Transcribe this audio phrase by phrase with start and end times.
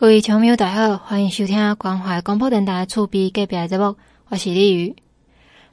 [0.00, 3.96] 各位听众朋友，大家好，欢迎收听关怀广播电台厝边隔壁节目，
[4.28, 4.94] 我是李宇。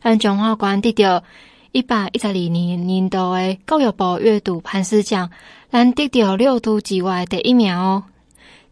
[0.02, 1.24] 咱中华关得到
[1.72, 5.30] 一百一十二年年度的教育部阅读磐石奖，
[5.70, 8.04] 咱得到六都之外第一名哦。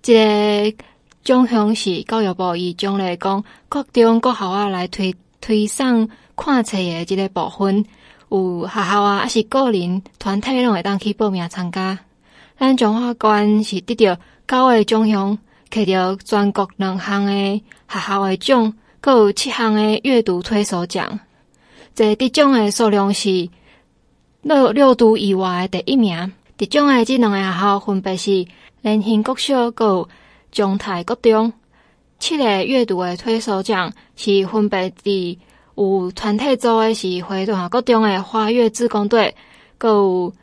[0.01, 0.83] 这个
[1.23, 7.85] 奖项是教育部以奖励讲各中各校啊来推推送看册的这个部分，
[8.29, 11.99] 有学校啊，还是个人团体拢会当去报名参加。
[12.57, 15.37] 咱中华关是得到九个奖项，
[15.71, 17.31] 摕到全国两项的
[17.87, 21.19] 学校的奖，搁有七项的阅读推手奖。
[21.95, 23.49] 这得奖的数量是
[24.41, 26.31] 六六都以外的第一名。
[26.57, 28.45] 得奖的这两个学校分别是
[28.81, 30.09] 联兴国小搁有
[30.51, 31.53] 中泰国中。
[32.19, 35.37] 七个阅读的推手奖是分别伫
[35.75, 39.35] 有团体组的是花东国中的花月志工队，
[39.77, 40.33] 搁有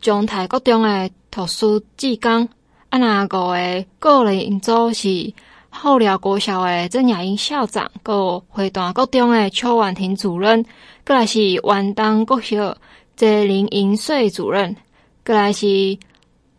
[0.00, 2.48] 中泰国中的图书志工。
[2.94, 5.34] 啊，那五个个人组是
[5.68, 10.64] 后寮国小的曾雅英校长，搁有花旦国中的邱婉婷主任，
[11.02, 12.76] 搁来是万东国小
[13.16, 14.76] 谢林银穗主任，
[15.24, 15.98] 搁来是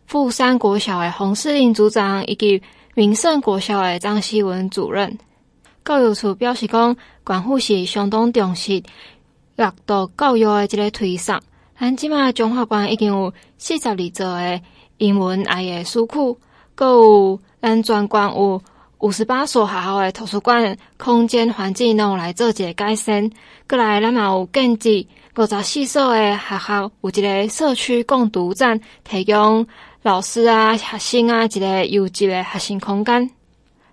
[0.06, 2.62] 富山国小的洪世林组长，以及
[2.94, 5.18] 民胜国小的张希文主任。
[5.86, 6.94] 教育处表示讲，
[7.24, 8.82] 关府是相当重视
[9.54, 11.42] 阅读教育的这个推上。
[11.80, 14.60] 咱即马中华关已经有四十二座的。
[14.98, 16.38] 英文爱的书库，
[16.74, 18.62] 搁有咱全关有
[18.98, 23.30] 五十八所学校的图书馆空间环境，拢来做一个改善。
[23.66, 29.66] 搁来，咱嘛有建置五十四所的学校，有一个社区共读站，提供
[30.02, 33.30] 老师啊、学生啊一个优质的学习空间。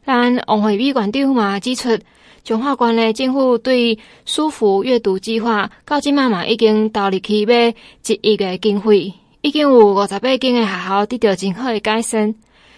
[0.06, 1.98] 咱王惠美馆长嘛指出，
[2.44, 7.74] 中华关的政府对舒服阅读计划，到即马嘛已经投入去买
[8.06, 9.14] 一亿个经费。
[9.44, 12.34] 已经有五十八间诶学校得到真好诶改善，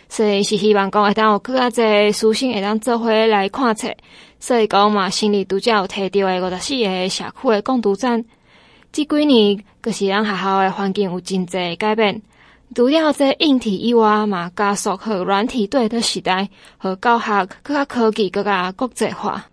[0.10, 3.88] 所以是希望讲会当有更加侪师生会当做伙来看册，
[4.40, 8.26] 所以讲嘛，新里拄则有提到诶五十四个社区诶共读站，
[8.92, 12.20] 即几年可是咱学校诶环境有真侪改变。
[12.74, 19.46] 除了这硬体以外嘛，加速和软体对的时代，和教学更加科技更加国际化。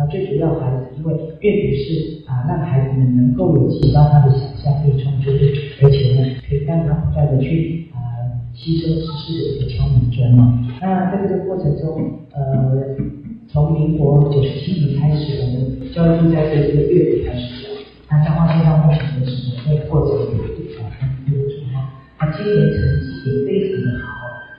[0.00, 5.52] 那最主要还是因为阅读是啊，让孩子们能够有提高他的想象力、创造力，
[5.82, 8.00] 而且呢，可以让他不断的去啊
[8.54, 10.66] 吸收知识的一个敲门砖嘛。
[10.80, 12.00] 那在这个过程中，
[12.32, 12.96] 呃，
[13.46, 17.68] 从民国九十七年开始，我们教育部在对这个阅读开始讲，
[18.08, 21.84] 那彰化县到目前为止呢，在过程有啊很多状况，
[22.18, 24.08] 那今年成绩也非常的好，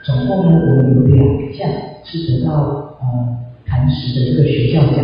[0.04, 1.68] 总共呢，我们有两项
[2.06, 5.04] 是得到呃磐石的这个学校奖。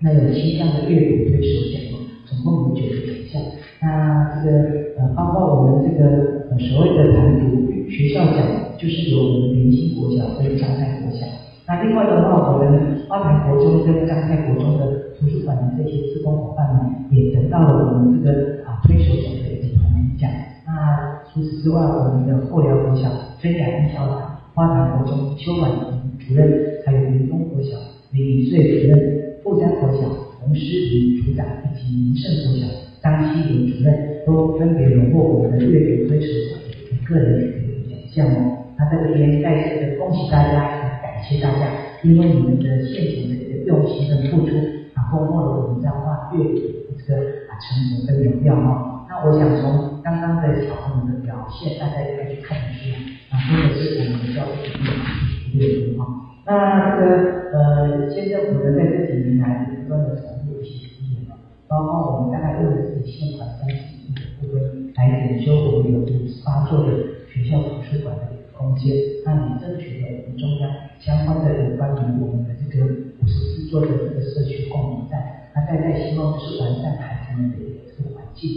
[0.00, 1.82] 那有七项的阅读推手奖，
[2.24, 3.42] 总共有九个奖项。
[3.82, 4.58] 那这个
[4.98, 8.46] 呃，包括我们这个呃所谓的谈读学校奖，
[8.78, 11.26] 就是由我们联兴国小跟张泰国小。
[11.66, 20.30] 那另外的话，我们花坛国中跟张泰国中的图书馆的这些志工伙伴呢，也得到了我们这个啊推手奖的一个团体奖。
[20.64, 23.10] 那除此之外，我们的后寮国小
[23.42, 27.76] 曾雅英校长、花坛国中邱婉婷主任，还有云峰国小
[28.12, 29.27] 李穗主任。
[29.48, 30.06] 富山国小
[30.40, 32.68] 洪诗怡组长以及民胜国小
[33.02, 38.76] 张希文主任都分别荣获我们的阅读推手奖以及个人的奖项哦。
[38.76, 41.72] 那在这边再次的恭喜大家，感谢大家，
[42.04, 44.54] 因为你们的献钱的一个用心跟付出，
[44.94, 46.60] 然后获得我们彰化阅读的
[46.92, 47.16] 一个
[47.48, 49.06] 啊成果跟荣耀哦。
[49.08, 56.27] 那我想从刚刚的小朋友的表现，大家应该去看得出来，啊，真的是我们的教育理念阅读哈。
[56.48, 61.28] 那这个呃，现在我们，在这几年来不断的投入一些资源，
[61.68, 66.88] 包括我们大概用了自己现款三十亿的部分来研究我们有五十八座的
[67.28, 72.86] 学校图书馆的空间，那也争取了我们中央相关的有关于我们的这个
[73.20, 78.48] 五十四座的这个社区共读站，那大家希望就是完善孩子们的一个这个环境，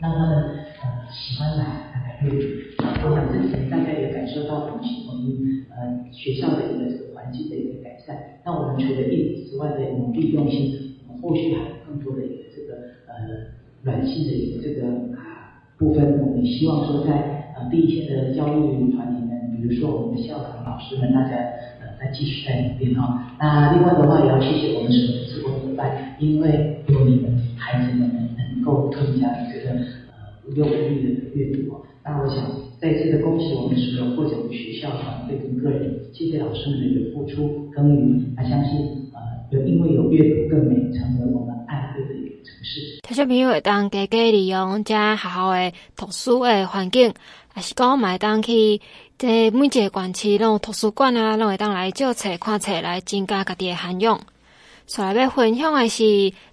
[0.00, 2.82] 让他们呃喜欢来来阅读。
[3.06, 4.82] 我想这几年大家也感受到我们
[5.70, 6.90] 呃学校的一个
[7.32, 8.14] 环境的一个改善，
[8.44, 12.74] 那我们除了硬体之外的努力用心，我们后续还有更多的一个这个
[13.08, 14.86] 呃软性的一个这个
[15.16, 21.36] 啊部分，我们希望说在呃第一线的教育团体们，比如说我们的校长老师们，大家
[21.80, 23.34] 呃再继续在努力哈。
[23.40, 31.80] 那另外的话也要谢谢我们所有的志工伙伴，因为有你们孩子们能够更加的这个呃无忧无虑的阅读。
[32.04, 32.44] 那我想
[32.82, 38.72] 再次的恭喜我们所有获奖的学校团队跟个人，谢谢老师们的付出耕耘，那相信
[39.14, 39.20] 呃，
[39.52, 42.98] 有因为有阅读更美，成为我们爱阅的一个城市。
[43.06, 47.14] 听众朋友会当加加利用这学校的图书的环境，
[47.54, 48.80] 还是讲买当去
[49.16, 54.20] 这每一个馆区拢有图书馆啊，拢会当来借册看册来增加家己的涵养。
[54.88, 56.02] 所来要分享的是，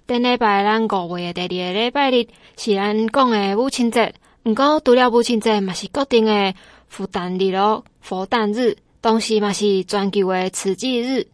[0.06, 4.14] 顶礼拜咱五月的第二个礼拜日是咱讲的母亲节。
[4.44, 6.54] 毋过除了母亲节，嘛是固定的
[6.88, 11.26] 佛诞日咯，佛诞日，同时嘛是全球的慈济日。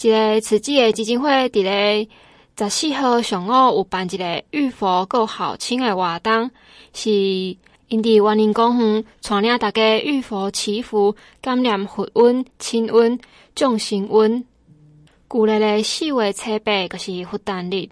[0.00, 2.08] 一个慈济的基金会伫咧
[2.58, 6.50] 十四号上午有办一个浴佛够好亲的活动，
[6.92, 13.16] 是因伫员林公园带领大家浴佛祈福，感染佛恩、亲恩、
[13.54, 14.44] 众生恩。
[15.30, 17.88] 旧历的四月初八就是佛诞日，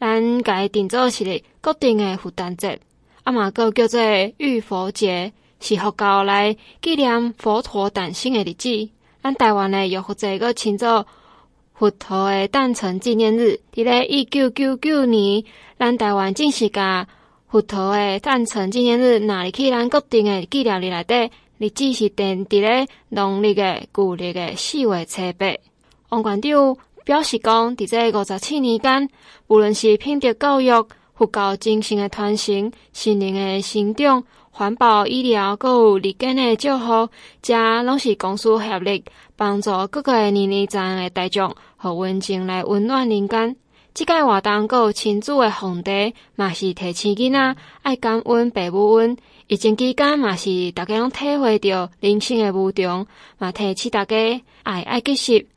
[0.00, 2.80] 咱家定做是咧固定的佛诞节，
[3.26, 4.00] 啊嘛阁叫做
[4.36, 8.88] 浴佛节，是佛教来纪念佛陀诞生的日子。
[9.20, 11.04] 咱台湾呢又或者阁称作
[11.74, 13.58] 佛陀的诞辰纪念日。
[13.74, 15.42] 伫咧一九九九年，
[15.76, 17.08] 咱台湾正式甲
[17.48, 25.52] 佛陀的诞辰纪念日纳入去咱固定的纪念日内底，日子是定伫咧农历的旧历的四月初八。
[26.10, 29.08] 王馆长表示讲，伫这五十七年间，
[29.48, 37.08] 无论是品德教育、佛教精神的传承、心灵的成长、环保医疗，阁有日间的照护，
[37.40, 39.02] 这拢是公私合力，
[39.34, 43.56] 帮助各个年龄层的大众和温情来温暖人间。
[43.94, 49.16] 即个活动阁有亲子的皇帝，嘛是提醒囡仔爱感恩父母恩。
[49.48, 53.06] 疫情期间嘛是大家拢体会到人生的无常，
[53.38, 54.14] 嘛提醒大家
[54.64, 55.48] 爱爱继续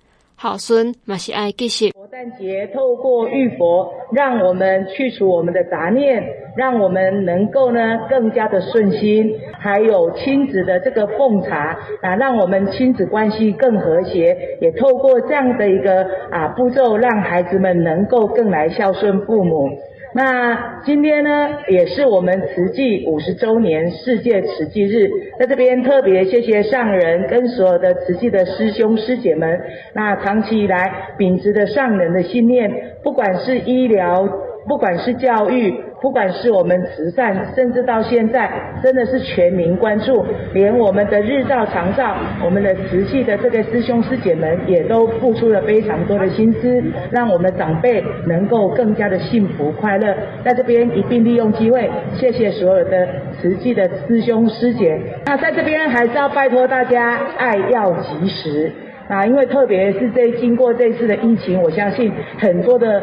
[0.42, 1.90] 好孙马西爱继续。
[1.92, 6.24] 佛诞节透过玉佛，让我们去除我们的杂念，
[6.56, 9.38] 让我们能够呢更加的顺心。
[9.60, 14.38] 还有亲子的这个奉茶啊，让我们亲子关系更和谐。
[14.62, 19.68] 也透过这样的一个啊步骤，让孩子们能够更来孝顺父母。
[20.14, 25.10] 那今天呢，也是我们慈济五十周年世界慈济日，
[25.40, 29.60] 在这边特别谢谢上人跟所有的慈济的师兄师姐们，
[29.94, 32.72] 那长期以来秉持着上人的信念，
[33.04, 34.28] 不管是医疗，
[34.68, 35.76] 不管是教育。
[36.02, 38.50] 不管是我们慈善，甚至到现在，
[38.82, 46.82] 真的是全民关注，连我们的日照长照，我们的慈济的这个师兄师姐们，也都付出了非常多的心思，
[47.12, 50.16] 让我们长辈能够更加的幸福快乐。
[50.44, 53.08] 在这边一并利用机会，谢谢所有的
[53.42, 55.00] 慈济的师兄师姐。
[55.26, 58.72] 那在这边还是要拜托大家，爱要及时。
[59.10, 63.02] 啊，因为特别是这经过这次的疫情，我相信很多的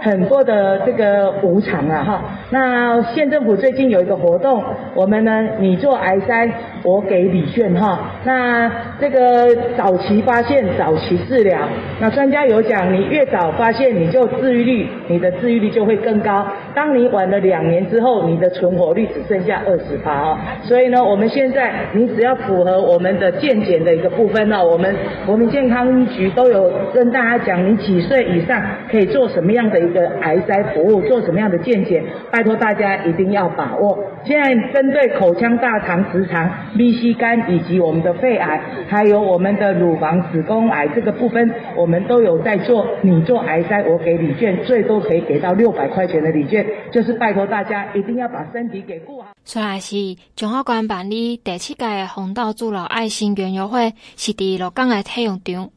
[0.00, 2.24] 很多的这个无常啊哈。
[2.48, 4.64] 那县政府最近有一个活动，
[4.94, 6.50] 我们呢，你做癌筛，
[6.82, 8.12] 我给礼券哈。
[8.24, 11.58] 那这个早期发现，早期治疗。
[12.00, 16.46] 那专家有讲，你越早发现，你就治愈率，你的治愈率就会更高。
[16.74, 20.38] 当你晚了两年之后，你的存活率只剩下二十趴啊。
[20.62, 24.96] 所以呢，我们现在你只要符合我们的健检的一个部分呢，我们。
[25.34, 33.98] 国民健康局都有跟大家讲，你几岁以上可以做什么样的一个癌筛服务，做什么样的健检，拜托大家一定要把握。
[34.24, 36.48] 现在针对口腔、大肠、直肠、
[36.78, 42.86] B、C 肝以及我们的肺癌，还有我们的乳房、子宫癌这个部分，我们都有在做。
[43.02, 49.30] 你做癌筛，我给礼券，最多可以给到六百块钱的礼券，就是拜托大家一定要把身体给顾好。
[49.44, 49.96] 虽然是
[50.36, 55.70] 中华关办理第七届的弘道助老爱心园游会，是伫鹿港的体育场。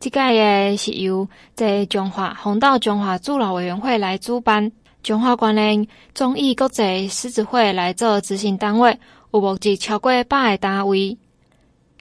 [0.00, 8.98] 这届的是由在中华红道中华助老委员会来主办，中华关联忠义国际狮子会来做执行单位，
[9.32, 11.16] 有募集超过百个单位。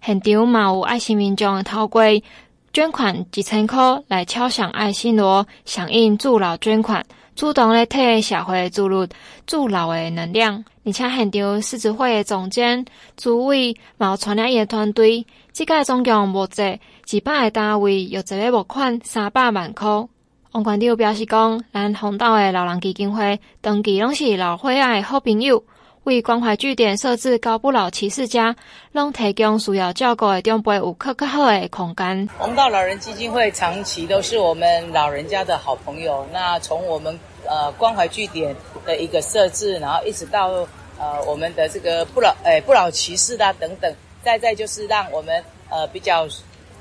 [0.04, 2.02] 现场嘛有爱心民众透过
[2.74, 7.06] 捐款几千块来敲响爱心锣，响应助老捐款。
[7.34, 9.08] 主动来替社会注入
[9.48, 19.88] 助老的能量，而且现场狮子会的总监朱伟毛传了伊个团队，即个总共募集几百个单位，有一个募款三百万块。
[20.54, 25.64] 王馆长表示讲，咱弘道的老人基金会长期拢是老伙仔的好朋友。
[26.04, 28.56] 为关怀据点设置高不老骑士家，
[28.92, 32.28] 拢提供需要照顾的长辈有更较好的空间。
[32.40, 36.26] 弘道老人基金会长期都是我们老人家的好朋友。
[36.34, 38.56] 那从我们呃关怀据点
[38.86, 40.48] 的一个设置，然后一直到
[40.98, 43.94] 呃我们的这个不老诶不老骑士啦等等，
[44.24, 46.28] 再再就是让我们呃比较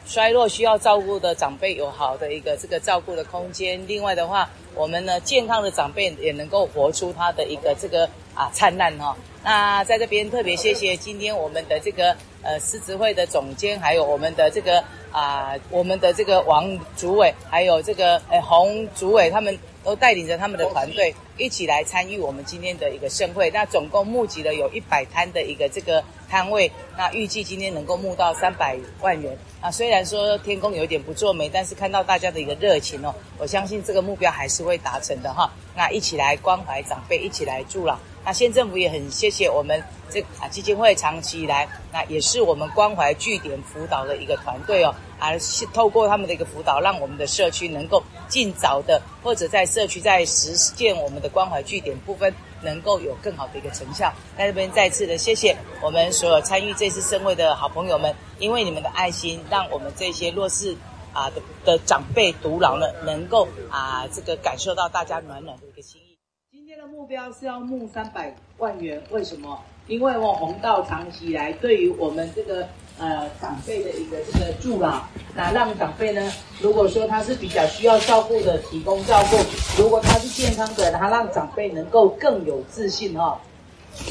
[0.07, 3.83] 衰弱需要照顾的长辈有好的一个这个照顾的空间。
[3.87, 8.09] 另外的话，我们呢健康的长辈也能够活出他的一个这个。
[8.33, 9.17] 啊，灿烂哈、哦！
[9.43, 23.51] 那在这边特别谢谢今天我们的这个呃狮子会的总监，还有我们的这个啊、我们的这个王主委，还有这个呃洪主委，他们都带领着他们的团队一起来参与我们今天的一个盛会。
[23.51, 29.37] 那总共募集了有一百摊的一个这个摊位，那预计今天能够募到三百万元。
[29.61, 35.53] 啊，虽然说天公有点不作美，但是看到大家的一个热情哦，我相信这个目标还是会达成的哈。
[35.75, 37.99] 那一起来关怀长辈，一起来助老。
[38.25, 52.33] 那县政府也很谢谢我们这啊基金会长期以来，那也是我们关怀据点辅导的一个团队哦，而是透过他们的一个辅导，让我们的社区能够尽早的，或者在社区在实践我们的关怀据点部分。
[52.63, 60.77] 能够有更好的一个成效，在这边再次的谢谢我们所有参与这次盛会的好朋友们，因为你们的爱心，让我们这些弱势
[61.13, 66.19] 啊的的长辈独老呢，能够啊这个感受到大家暖暖的一个心意。
[66.51, 69.63] 今天的目标是要募三百万元，为什么？
[69.87, 72.69] 因为我红道长期以来对于我们这个。
[72.99, 75.01] 呃，长辈的一个这个助老，
[75.35, 79.39] 那让长辈呢，如果说他是比较需要照顾的，提供照顾；
[79.79, 83.39] 如果他是健康的，他让长辈能够更有自信哈、哦。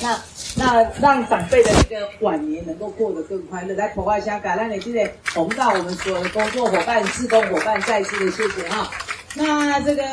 [0.01, 0.19] 那
[0.55, 3.73] 那让长辈的这个晚年能够过得更快乐。
[3.75, 8.89] 来，破坏香港，让你现在弘道我们所有的工作伙伴、志工伙伴，再次的谢谢哈。
[9.35, 10.03] 那这个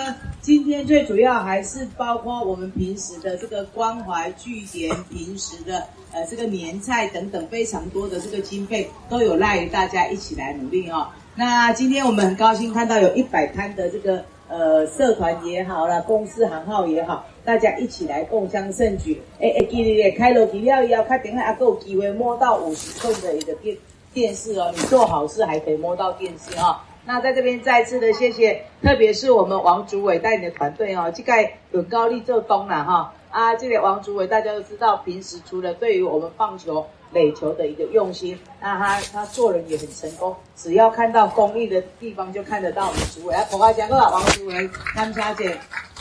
[0.42, 11.08] 今天最主要还是包括我们平时的这个关怀据点，平时的呃这个年菜等等非常多的这个经费，都有赖于大家一起来努力哦。
[11.34, 19.20] 那今天我们很高兴看到有一百摊的这个呃社团也好啦，公司行号也好，大家一起来共襄盛举。
[19.40, 23.76] 哎哎，记得开了机了以后，确定还够有机会摸到五十寸的一个电
[24.12, 24.70] 电视哦。
[24.74, 26.84] 你做好事还可以摸到电视哈。
[27.04, 31.32] 那在这边再次的谢谢，特别是我们王主委带领的团队哦，这个
[31.70, 43.34] 有高丽做东了哈啊，这个王主委大家都知道，平时除了对于我们棒球垒球的一个用心，那他他做人也很成功，只要看到公益的地方就看得到我们主委。
[43.34, 45.56] 来，赶快讲个王主委，张小姐。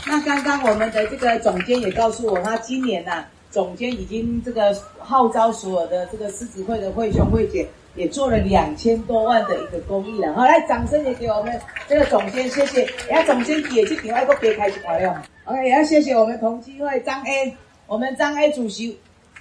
[0.06, 7.66] 那刚刚我们的这个总监也告诉我，他今年呐、啊，总监已经这个号召所有的这个狮子会的会兄会姐。
[7.96, 11.58] 也做了两千多万的一个公益了，好，来掌声也给我们
[11.88, 12.86] 这个总监，谢谢。
[13.08, 19.00] 然后总监也去另外一个别开始跑了，OK，也要谢谢我们同济会张 A，我们张 A 主席，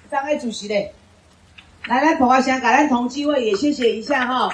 [0.10, 0.93] 张 A 主席嘞，
[1.87, 4.49] 来来，跑花香感恩同济会也谢谢一下哈，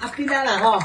[0.00, 0.76] 阿斌当然哈，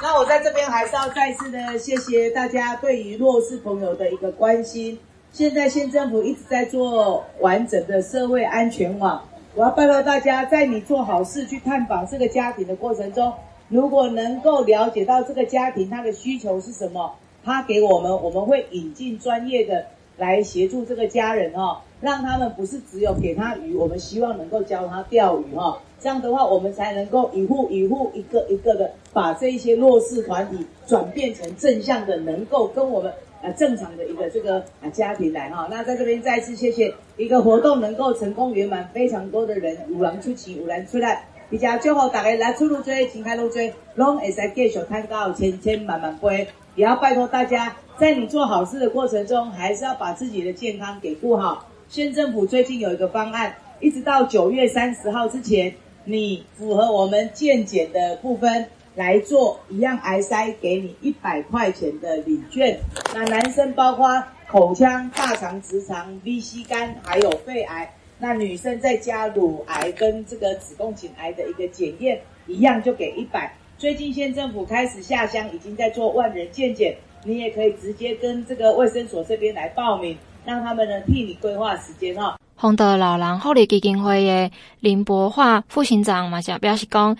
[0.00, 4.96] 那我在这边还是要再次的谢谢大家对于弱势朋友的一个关心。
[5.32, 9.20] 现在县政府一直在做完整的社会安全网。
[9.56, 13.32] 我要拜托大家，在你做好事去探访这个家庭的过程中，
[13.68, 19.86] 如果能够了解到这个家庭他的需求是什么，他给我们，我们会引进专业的
[20.16, 33.12] 来协助这个家人哦，让他们不是只有给他鱼，我们希望能够教他钓鱼哈，这样的话我们才能够一户一户一个一个的把这一些弱势团体转变成正向的，能够跟我们。
[33.42, 51.66] 呃，正常的一个这个啊家庭来哈，那在这边再次谢谢一个活动能够成功圆满，非常多的人五人出席，有人出来，比较最后大家来出入追，请开路追，拢会使继续探高千千万万倍，也要拜托大家，在你做好事的过程中，还是要把自己的健康给顾好。
[51.88, 55.74] 县政府最近有一个方案，一直到九月三十号之前，
[56.04, 58.66] 你符合我们健检的部分。
[58.96, 62.78] 来做一样癌筛，给你一百块钱的礼券。
[63.14, 67.92] 那男生包括口腔、大肠、直肠、VC 肝，还有肺癌。
[68.18, 73.54] 那女生再加乳癌跟这个子宫颈癌的一个检验，一样就给一百。
[73.76, 82.38] 最近县政府开始下乡，已经在做万人健检，你也可以直接跟这个卫生所这边来报名，让他们呢替你规划时间哈。
[82.54, 87.16] 弘道老人福利基金会的林博化副行长嘛，想表示讲。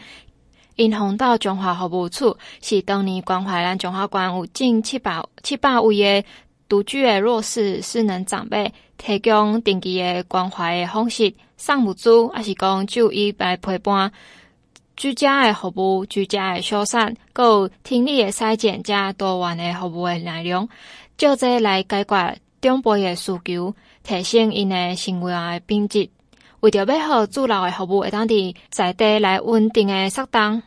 [0.76, 6.28] 因弘道中华服务处是当年关怀咱中华关有近七百七百位的
[6.68, 14.12] 独居的弱势失能长辈，提供定期的关怀的方式，送物资，还是讲就医来陪伴，
[14.97, 20.67] 居家的服务，居家的修缮，还有听力的筛检加多元的服务的内容，
[21.19, 26.09] 就这来解决长辈的需求，提升因的生活的品质。
[26.61, 30.62] 为着要好助老的服务，会当伫在地来稳定的适当，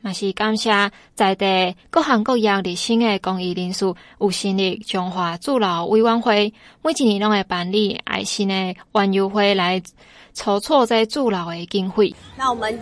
[0.00, 3.84] 嘛是感谢在地各行各业热心的公益人士，
[4.18, 9.82] 有成立中华助老委员会，每一年拢会办理爱心的园游会来。
[10.34, 12.14] 筹措在助老的经费。
[12.36, 12.78] 那我们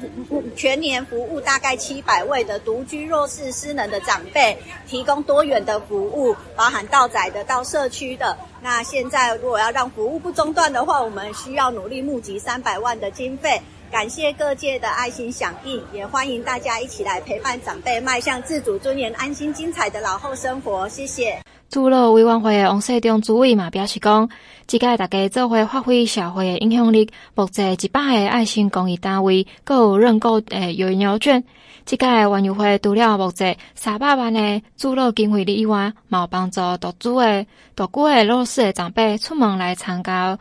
[0.57, 8.37] 全年服务大概七百位的独居弱势失能的长辈，提供多元的服务，包含到宅的到社区的。
[8.63, 13.61] 那现在如果要让服务不中断的话，我们需要努力募集三百万的经费。
[13.91, 20.89] 感谢各界的爱心响应，也欢迎大家一起来陪伴长辈，迈向自主、尊严、安心、精彩的老后生活。
[20.89, 21.43] 谢谢。
[21.71, 24.29] 主劳委员会的王世忠主委嘛表示讲，
[24.67, 31.45] 即届大家做伙发挥社会的影响力，募集一百个爱心公益单位，阁有认购诶原料券。
[31.87, 37.47] 即个园游会除了募集三百万的主劳经费以外，嘛有帮助独居的
[37.77, 40.37] 独孤的弱势的长辈出门来参加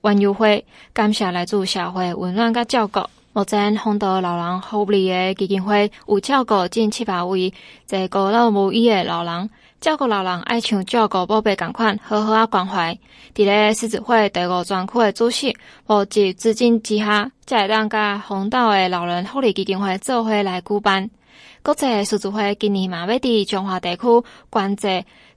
[0.00, 3.00] 园游会，感谢来自社会温暖甲照顾。
[3.34, 7.52] 目前，弘道老人福利的基金会有照顾近七百位
[7.84, 9.50] 在孤老无依的老人。
[9.80, 12.92] 照顾老人爱像照顾宝贝共款，好好啊关怀。
[13.34, 15.56] 伫咧狮子会第五专区的主席
[15.86, 21.08] 募集资金之下，才会当甲弘道的老人福利基金会做伙来举办。
[21.62, 24.02] 国际狮子会今年嘛要伫中华地区
[24.50, 24.86] 关注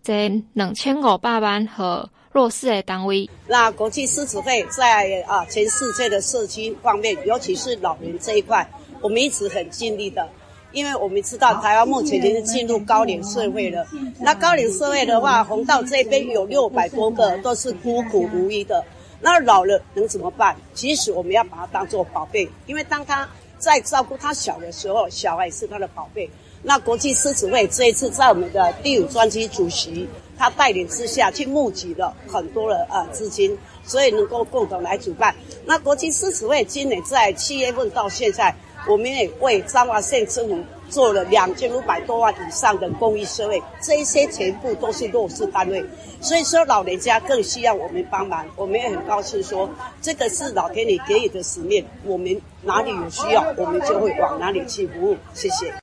[0.03, 3.29] 这两千五百万和弱势的单位。
[3.47, 8.69] 那国际狮子会在啊全世界的社区方面，尤其是老人这一块，
[8.99, 10.27] 我们一直很尽力的。
[10.73, 13.87] 因为我们知道台湾目前已经进入高龄社会了，
[14.19, 18.83] 那高龄社会的话，弘道这边有六百多个都是孤苦无依的，
[19.21, 20.55] 那老了能怎么办？
[20.73, 26.27] 其实我们要把它当做宝贝，因为当他在照顾他小的时候，小孩是他的宝贝。
[26.63, 35.35] 那国际狮子会这一次在我们的第五专区主席他带领之下去募集了很多的呃资金，所以能够共同来主办。
[35.65, 38.55] 那国际狮子会今年在七月份到现在。
[38.87, 40.59] 我们也为彰化县政府
[40.89, 45.83] 做了两千五百多万以上的公益社会，这些全部都是弱势单位，
[46.19, 48.45] 所以说老人家更需要我们帮忙。
[48.55, 49.69] 我们也很高兴说，
[50.01, 55.17] 这个是老天爷给予的使命，我们哪里有需要，我们就会往哪里去服务。
[55.33, 55.73] 谢谢。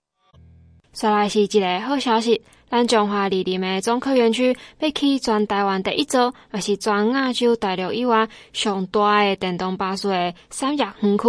[0.93, 11.25] 再来是一个好消息，咱中华里林的中科园区被起全台湾第一座，也是全亚洲大陆以外上大的电动巴士的三亚园区。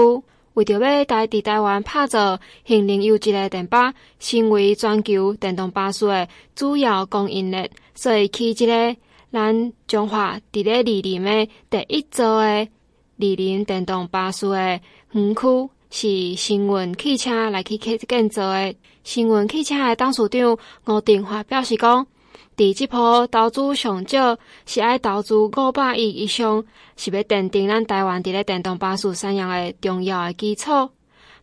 [0.61, 8.95] 为着要带伫台湾拍造行人优质的电巴，成为全球电动巴士的主要供应链，所以起这个
[9.31, 12.67] 咱中华伫咧里林的第一座的
[13.15, 14.79] 里林电动巴士的
[15.13, 18.75] 园区，是新运汽车来去建造的。
[19.03, 22.05] 新运汽车的董事长吴定华表示讲。
[22.61, 26.63] 伫即波投资上少是爱投资五百亿以上，
[26.95, 30.69] 是要奠定咱台湾伫咧电动巴士产业的重要的基础。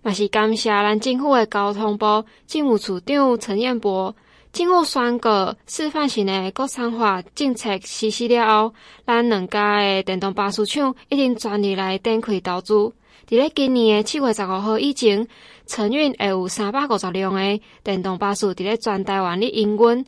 [0.01, 4.15] 嘛是感谢咱政府的交通部政务处长陈彦博，
[4.53, 12.75] 政府宣告示范性的国产化政策实施了后，咱两家的电动巴士厂已经全力来展开投资。
[12.75, 12.93] 伫
[13.31, 15.27] 咧今年的七月十五号以前，
[15.67, 20.07] 承运会有三百五十辆的电动巴士伫咧全台湾的营运。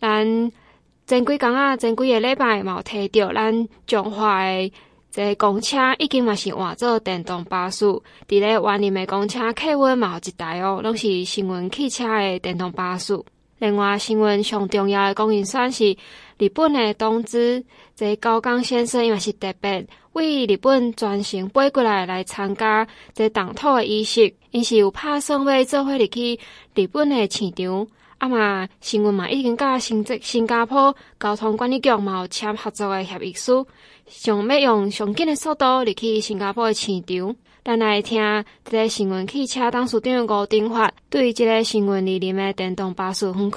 [0.00, 0.52] 咱
[1.06, 4.72] 前几工啊，前几个礼拜嘛，有提到咱彰化诶，
[5.10, 7.84] 这个公车已经嘛是换做电动巴士。
[7.84, 13.20] 伫咧员林诶公车客运嘛有一台哦，拢是新闻汽车诶电动巴士。
[13.58, 15.96] 另外，新闻上重要诶供应商是
[16.38, 17.64] 日本诶东芝。
[17.94, 26.38] 这高冈先生因为是特别为日本专程飞过来来参加这动土诶仪式，因是有拍算要做伙入去
[26.74, 27.86] 日本诶市场。
[28.20, 33.66] 啊嘛，新闻嘛已经甲新这新加坡交通管理局嘛有签合作的协议书，
[34.06, 37.34] 想要用上紧的速度入去新加坡的市场。
[37.64, 38.20] 咱来听
[38.62, 43.56] 这个新闻汽车董事长吴定发对这个新闻里林的电动巴士园区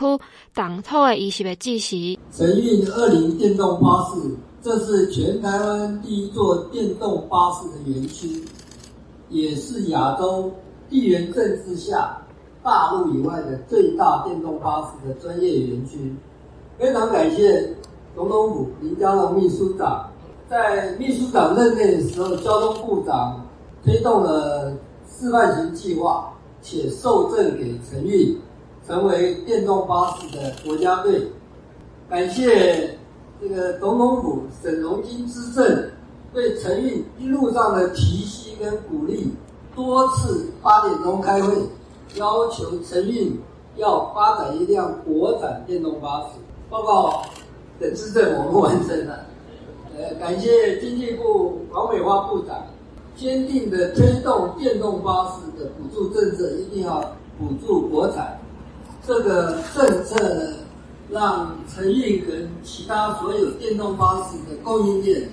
[0.54, 2.18] 动土的仪式的指示。
[2.32, 8.42] 承运二零电动巴士，这是全台湾第一座电动巴士的园区，
[9.30, 10.50] 也是亚洲
[10.90, 12.18] 地缘政治下。
[12.64, 16.16] 大陆以外的最大电动巴士的专业园区，
[16.80, 17.76] 非常感谢
[18.16, 20.10] 总统府林佳龙秘书长，
[20.50, 23.46] 在秘书长任内的时候，交通部长
[23.84, 24.72] 推动了
[25.10, 28.40] 示范型计划，且授证给承运，
[28.88, 31.30] 成为电动巴士的国家队。
[32.10, 32.98] 感谢
[33.42, 35.90] 这个总统府沈荣津资政
[36.34, 39.34] 对承运一路上的提携跟鼓励，
[39.76, 41.54] 多次八点钟开会。
[42.16, 43.40] 要求承运
[43.76, 46.28] 要发展一辆国产电动巴士，
[46.70, 47.24] 报告
[47.80, 49.26] 等资政我们完成了。
[49.98, 52.68] 呃， 感谢经济部王美花部长
[53.16, 57.00] 坚定的推动电动巴士的补助政策，一定要
[57.40, 58.40] 补助国产。
[59.06, 60.54] 这个政策呢，
[61.10, 65.28] 让承运跟其他所有电动巴士的供应链，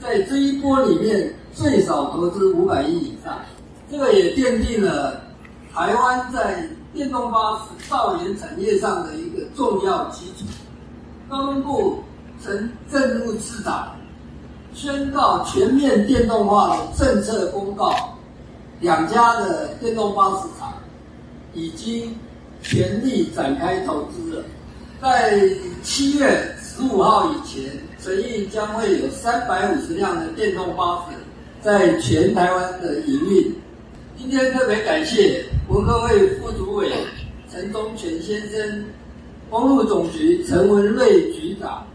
[0.00, 3.34] 在这一波里面最少投资五百亿以上。
[3.90, 5.22] 这个也奠定了。
[5.76, 10.46] 台湾在电动巴士造园产业上的一个重要基础。
[11.28, 12.02] 交通部
[12.42, 13.94] 曾正式次长
[14.72, 18.16] 宣告全面电动化的政策公告，
[18.80, 20.72] 两家的电动巴士厂
[21.52, 22.16] 已经
[22.62, 24.44] 全力展开投资了。
[25.02, 25.38] 在
[25.82, 27.70] 七月十五号以前，
[28.02, 31.16] 承运将会有三百五十辆的电动巴士
[31.60, 33.54] 在全台湾的营运。
[34.28, 36.90] 今天特别感谢文科会副主委
[37.48, 38.84] 陈忠全先生、
[39.48, 41.86] 公路总局陈文瑞局长、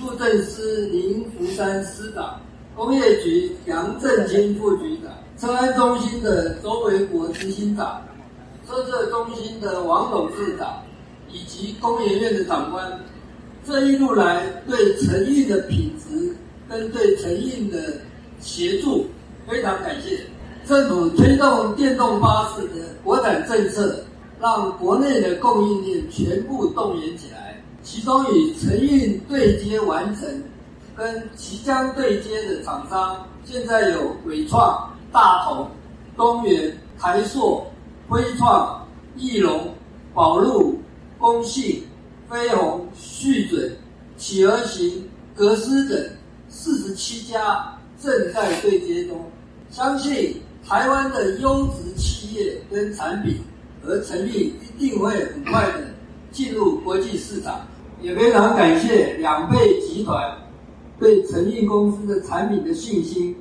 [0.00, 2.40] 路政司林福山司长、
[2.76, 8.00] 工业局杨正清副局长、车安中心的周维国执行长、
[8.64, 10.84] 车测中心的王董事长
[11.28, 12.96] 以及工研院的长官。
[13.66, 16.32] 这一路来对承运的品质
[16.68, 17.98] 跟对承运的
[18.38, 19.08] 协助
[19.48, 20.31] 非常感谢。
[20.72, 24.02] 政府推动电动巴士的国产政策，
[24.40, 27.62] 让国内的供应链全部动员起来。
[27.82, 30.26] 其中与承运对接完成，
[30.96, 35.68] 跟即将对接的厂商，现在有伟创、大同、
[36.16, 37.66] 东元、台塑、
[38.08, 38.82] 辉创、
[39.14, 39.74] 翼龙、
[40.14, 40.80] 宝路、
[41.18, 41.84] 公信。
[42.30, 43.76] 飞鸿、旭准、
[44.16, 45.06] 企鹅行、
[45.36, 46.02] 格斯等
[46.48, 49.30] 四十七家正在对接中，
[49.70, 53.38] 相信台湾的优质企业跟产品
[53.82, 55.84] 和承运一定会很快的
[56.30, 57.60] 进入国际市场。
[58.00, 60.36] 也非常感谢两倍集团
[60.98, 63.36] 对承运公司的产品的信心，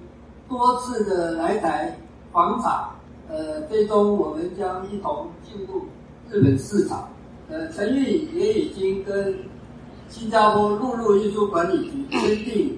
[0.48, 1.98] 多次的来台
[2.32, 2.96] 访厂，
[3.28, 5.86] 呃，最终我们将一同进入
[6.30, 7.10] 日本市场。
[7.50, 9.36] 呃，承运也已经跟
[10.10, 12.78] 新加坡陆路运输管理局签订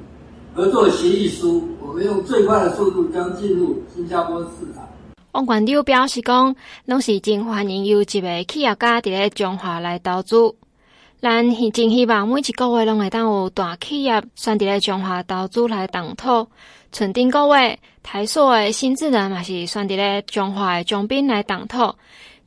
[0.56, 4.84] 合作协议书，我们用最快的速度将进入新加坡市场。
[5.34, 10.56] 王关长表示讲，拢是真欢迎有一个企业家伫咧中华来投资，
[11.22, 16.48] 咱真希望每一个月拢会当有大企业选伫咧中华投资来动土。
[16.92, 21.94] 春顶个月，台塑的新智能嘛是选伫咧中华的中滨来动土。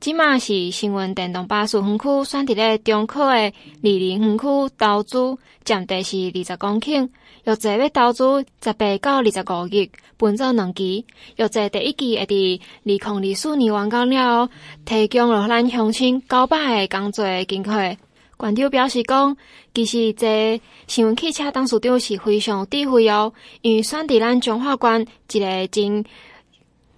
[0.01, 4.45] 即嘛是新闻电动巴士园区选伫咧中科的李林园区
[4.77, 7.09] 投资，占地是二十公顷，
[7.47, 11.07] 预计要投资十八到二十五亿，分作两期。
[11.37, 14.51] 预计第一期会伫二零二四年完工了，
[14.85, 17.97] 提供了咱乡亲九百个工作机会。
[18.37, 19.37] 馆长表示讲，
[19.73, 23.33] 其实这新闻汽车董事长是非常智慧哦，
[23.63, 26.05] 因为选择咱彰化县一个真。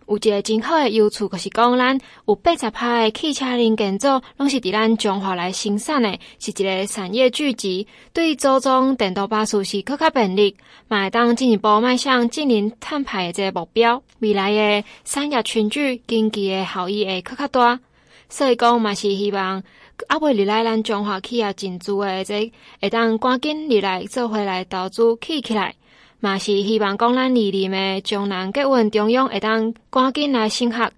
[0.09, 7.87] 有一个真好的优处，就是讲咱有八十趴的汽车零件组，拢是伫咱中华来生产的，是一个产业聚集。
[8.15, 10.57] 对组装电动巴士是更加便利，
[10.89, 14.03] 嘛会当进一步迈向净零碳排的这个目标。
[14.21, 17.79] 未来的产业群聚经济的效益会更加大，
[18.31, 19.63] 所以讲嘛是希望
[20.07, 25.75] 啊未入来咱中华企业进驻诶这、会当赶紧入来做回来投资起起来。
[26.21, 30.91] 嘛是希望讲咱二林的将南捷运中央会当赶紧来升学，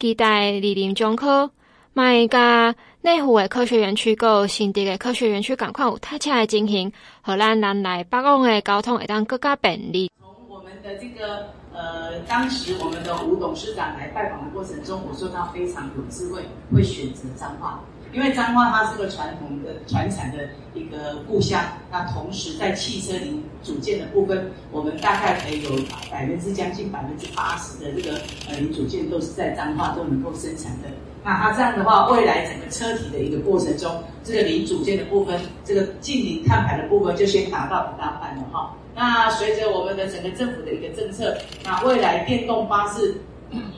[0.00, 1.48] 期待二林中科、
[1.92, 10.10] 麦加内湖的科学园区、个新竹的科学园区赶快有踏车的进行，和咱南来北往的交通会当更加便利。
[10.20, 17.80] 从我们的这个呃，当时我们的吴董事长来拜访的过程中，我说他非常有智慧，会选择彰化。
[18.14, 20.38] 因为彰化它是个传统的传产的
[20.72, 25.70] 一个故乡，那同时在汽车零组件的部分，我们大概可以有
[26.10, 30.88] 百分之将近百分之八十的这个呃零组件都是在彰化都能够生产的。
[31.24, 38.76] 那它这样的话，未来整个车体的一个过程中，这个零组件的部分，这个净零碳排的部分就先达到一大半了哈。
[38.94, 43.16] 那随着我们的整个政府的一个政策，那未来电动巴士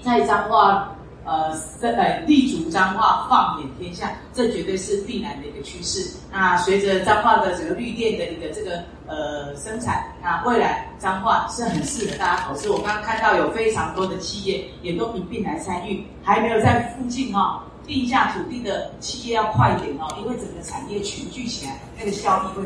[0.03, 0.93] 在彰化。
[1.27, 6.17] 呃，这呃，立足彰化，放眼天下，这绝对是必然的一个趋势。
[6.33, 12.71] 那随着彰化的整个绿电的一个这个呃生产，那未来彰化是很适合大家投资。
[12.71, 17.63] 我刚刚看到有非常多的企业也都一并来参与，还没有在附近哈。
[17.87, 22.63] 地下土地的企业要快一点哦，因为整个产业群聚起来，那个效益会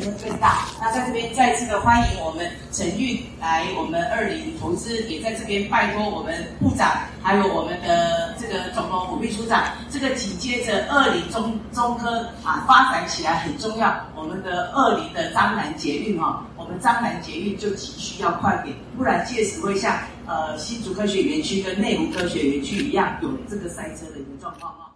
[0.00, 0.66] 会更大。
[0.80, 13.94] 那在这边再次的欢迎我们承运来我们二零投资，也在这边拜托我们部长，还有我们的这个总统府秘书长，这个紧接着二零中中科啊发展起来很重要。
[14.14, 19.98] 我们的二零的张南捷运哈，我们张南捷运就急需要快点，不然届时会像。
[20.26, 24.88] 呃，新竹科学园区跟内湖科学园区一样，有这个塞车的一个状况啊。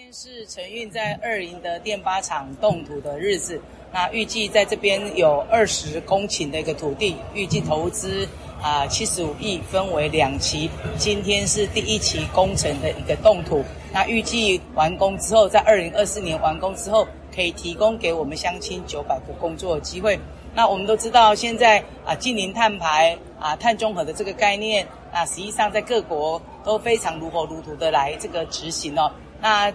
[0.00, 3.60] 今天是承运在二林的电八厂动土的日子，
[3.92, 8.26] 那预计在这边有二十公顷的一个土地，预计投资
[8.62, 10.70] 啊七十五亿，分为两期。
[10.96, 20.18] 今天是第一期工程的一个动土，那预计完工之后，在二零二四年完工之后，可以提供给我们乡亲九百个工作机会。
[20.54, 29.12] 那我们都知道，现在啊，净零碳排啊，碳中和的这个概念啊，实际上在各国都非常如火如荼的来这个执行哦。
[29.42, 29.70] 那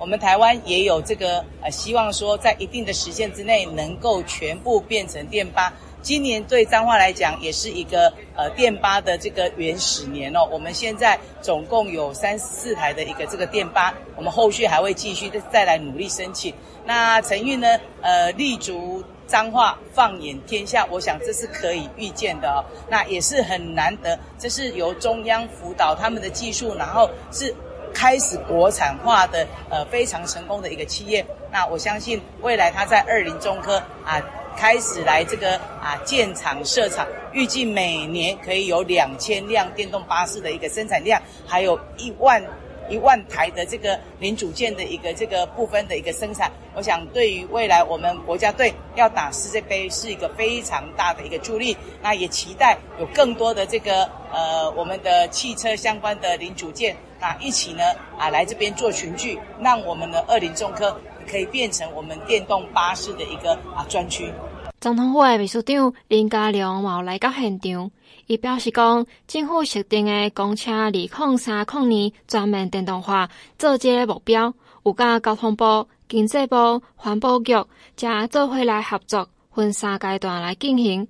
[0.00, 5.70] 我们台湾也有这个呃，希望说在一定的时间之内能够全部变成电八。
[6.00, 10.48] 今年对彰化来讲也是一个呃电八的这个原始年哦。
[10.50, 16.54] 我们现在总共有三十四台的一个这个电八，我们后续还会继续再来努力申请。
[16.86, 22.64] 那承运呢，呃，立足彰化，放眼天下，我想这是可以预见的哦。
[22.88, 27.54] 那也是很难得，这是由中央辅导他们的技术，然后是
[27.94, 31.24] 开始国产化的呃非常成功的一个企业。
[31.52, 34.20] 那我相信未来它在二零中科啊。
[34.56, 42.42] 开始来这个啊建厂设厂，预计每年可以有两千辆电动巴士的一个生产量，还有一万
[42.90, 46.50] 一万台的这个零组件的一个这个部分的一个生产。
[46.74, 51.76] 我想对于未来我们国家队要打世界杯是一个非常大的一个助力。
[52.02, 57.82] 那也期待有更多的这个呃我们的汽车相关的零组件啊一起呢
[58.18, 61.00] 啊来这边做群聚，让我们的二零中科
[61.30, 64.32] 可以变成我们电动巴士的一个啊专区。
[64.80, 67.90] 总统府的秘书长林佳龙嘛来到现场，
[68.30, 77.52] 伊表示讲，政府设定的公车二零三零年全面电动化做这个目标，有甲交通部、经济部、环保局
[77.96, 81.08] 加做伙来合作，分三阶段来进行。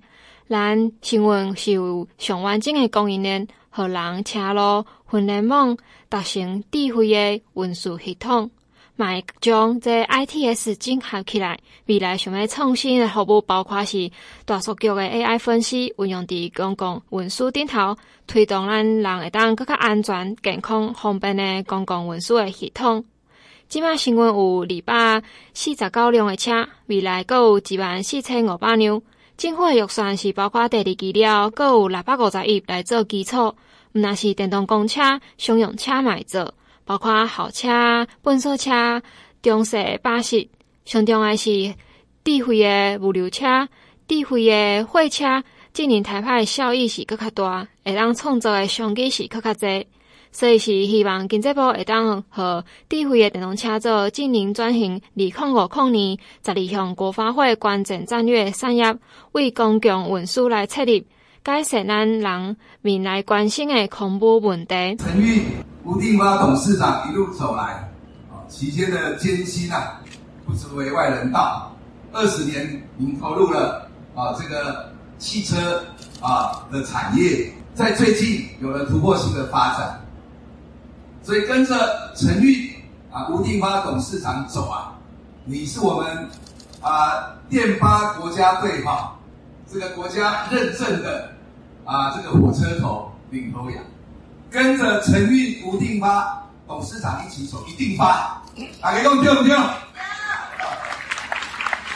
[0.49, 5.77] 咱新闻是有上完整的供应链，和人、车路、互联网
[6.09, 8.49] 达成智慧的运输系统。
[8.95, 14.11] 买将这 ITS 整合起来，未来想要创新的服务，包括是
[14.45, 23.03] 大数据的 AI 分析，运用伫公共运输顶头，推动咱人会当更加安全、健康、方便的公共运输的系统。
[23.67, 25.23] 即马新闻有二百
[25.53, 29.01] 四十九辆的车，未来阁有一万四千五百辆。
[29.37, 33.55] 政府的预算是包括第二期了，阁有六百五十亿来做基础。
[33.93, 36.53] 毋那是电动公车、商用车买做。
[36.85, 39.01] 包括校车、本所车、
[39.41, 40.47] 中型巴士，
[40.85, 41.73] 上重要是
[42.23, 43.67] 智慧的物流车、
[44.07, 49.85] 智慧的货车，智能台派效益是更较大，会当创造的商机是更较侪，
[50.31, 58.95] 所以是希望经济部会当和智慧的电动车做智能转型，二零五零年十二项国发会关键战略产业，
[59.31, 61.07] 为公共运输来设立，
[61.43, 64.95] 改善咱人民来关心的恐怖问题。
[64.97, 65.43] 陈玉
[65.83, 67.63] 吴定发董事长一路走来，
[68.29, 69.99] 啊，期间的艰辛啊，
[70.45, 71.75] 不足为外人道。
[72.13, 75.83] 二十年，您投入了啊这个汽车
[76.21, 79.99] 啊的产业，在最近有了突破性的发展。
[81.23, 81.75] 所以跟着
[82.15, 82.71] 陈玉
[83.11, 84.93] 啊，吴定发董事长走啊，
[85.45, 86.29] 你是我们
[86.81, 89.17] 啊电八国家队哈，
[89.71, 91.30] 这个国家认证的
[91.91, 93.83] 啊这个火车头领头羊。
[94.49, 98.41] 跟着承运吴定发董事长一起走，一定发。
[98.81, 99.51] 大家讲对不对？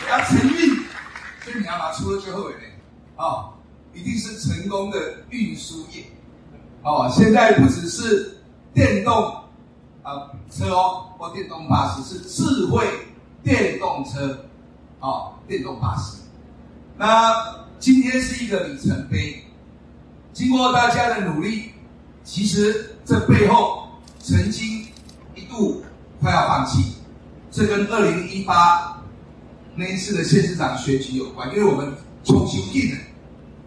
[0.10, 0.76] 要承运，
[1.44, 2.72] 所以你要把它出了最后一点
[3.16, 3.50] 啊，
[3.94, 4.98] 一定是成功的
[5.30, 6.06] 运输业。
[6.84, 8.38] 哦，现在不只是
[8.74, 9.14] 电动
[10.04, 12.86] 啊车哦，或电动巴士，是智慧
[13.44, 14.46] 电动车，
[15.00, 16.18] 哦，电动巴士。
[16.98, 17.34] 那
[17.80, 19.44] 今天是一个里程碑，
[20.36, 21.72] 经过大家的努力。
[22.26, 23.88] 其实这背后
[24.20, 24.84] 曾经
[25.36, 25.84] 一度
[26.20, 26.96] 快要放弃，
[27.52, 29.00] 这跟二零一八
[29.76, 31.94] 那一次的县市长选举有关，因为我们
[32.24, 32.98] 重新定了，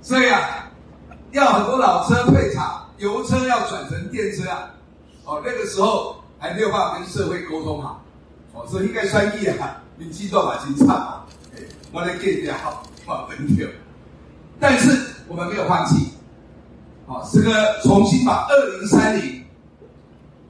[0.02, 0.68] 所以啊，
[1.30, 4.74] 要很多老车退场，油车要转成电车啊，
[5.24, 8.02] 哦，那个时候还没有办法跟社会沟通好，
[8.54, 11.24] 哦，所以应该算计啊，你记住把金唱，
[11.92, 13.68] 我来给你好，好很久，
[14.58, 16.08] 但是我们没有放弃。
[17.08, 19.42] 好，这个重新把二零三零，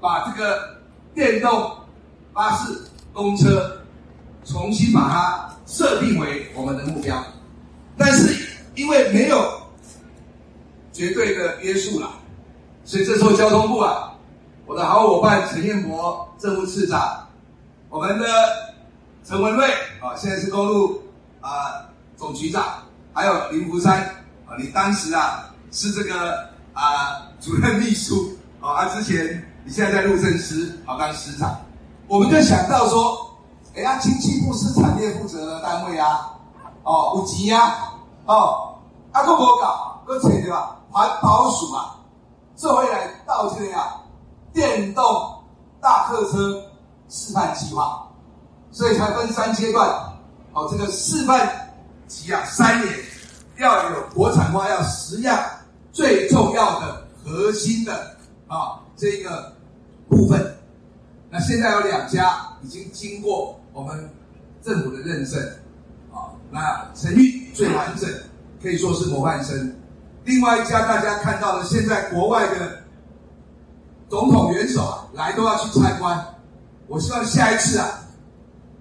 [0.00, 0.76] 把这个
[1.14, 1.70] 电动
[2.32, 2.76] 巴士、
[3.12, 3.80] 公车，
[4.44, 7.16] 重新把它设定为我们的目标，
[7.96, 8.44] 但是
[8.74, 9.62] 因为没有
[10.92, 12.10] 绝对的约束了，
[12.84, 14.12] 所以这时候交通部啊，
[14.66, 17.24] 我的好伙伴陈彦博政务次长，
[17.88, 18.26] 我们的
[19.24, 19.64] 陈文瑞
[20.00, 21.00] 啊，现在是公路
[21.40, 24.02] 啊总局长，还有林福山
[24.44, 25.44] 啊，你当时啊。
[25.70, 26.47] 是这个
[26.78, 31.58] 啊、主任秘书啊，啊，之前你现在在路政司好当司长，
[32.06, 33.36] 我们就想到说，
[33.74, 36.30] 哎呀，经济部是产业负责的单位啊，
[36.84, 37.94] 哦，有钱啊，
[38.26, 38.78] 哦，
[39.10, 40.76] 啊，都无搞，搁找对吧？
[40.88, 41.96] 环保署啊，
[42.54, 43.96] 这回来到这里啊，
[44.52, 45.04] 电动
[45.80, 46.62] 大客车
[47.08, 48.06] 示范计划，
[48.70, 49.88] 所以才分三阶段，
[50.52, 51.74] 哦，这个示范
[52.06, 52.94] 期啊，三年
[53.56, 55.36] 要有国产化，要十样。
[55.98, 59.52] 最重要的核心的啊这个
[60.08, 60.56] 部分，
[61.28, 64.08] 那现在有两家已经经过我们
[64.62, 65.42] 政府的认证，
[66.12, 68.08] 啊，那程序最完整，
[68.62, 69.74] 可以说是模范生。
[70.22, 72.78] 另外一家大家看到的，现在国外的
[74.08, 76.24] 总统元首啊，来都要去参观。
[76.87, 78.04] 我希望下一次啊，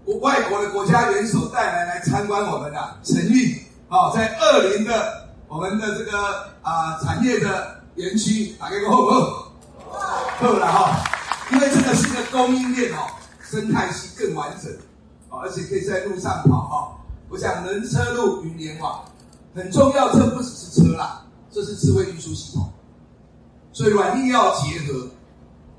[0.06, 9.48] 国外国的国家元首带来来参观我们的程序，啊，在二零的我们的这个啊产业的园区，打开个后后，
[10.40, 11.04] 后了哈，
[11.52, 13.08] 因为这个是个供应链哦，
[13.42, 14.72] 生态系更完整，
[15.30, 16.98] 啊，而且可以在路上跑哈。
[17.30, 19.04] 我想人车路云联网
[19.56, 21.24] 很重要，这不只是车啦。
[21.50, 22.70] 这是智慧运输系统，
[23.72, 25.08] 所以软硬要结合。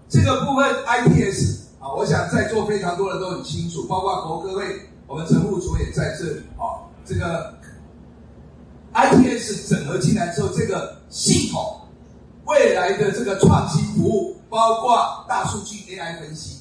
[0.08, 6.88] 这个部分 ITS 啊，我想在座非常多人都很清楚，包括国各位，我们陈副主也在这里啊。
[7.04, 7.54] 这个
[8.94, 11.80] ITS 整合进来之后，这个系统
[12.46, 16.58] 未来的这个创新服务，包括大数据 AI 分析，